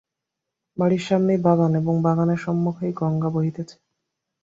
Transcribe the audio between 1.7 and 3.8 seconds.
এবং বাগানের সম্মুখেই গঙ্গা বহিতেছে।